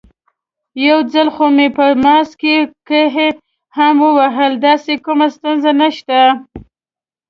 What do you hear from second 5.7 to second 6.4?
نشته.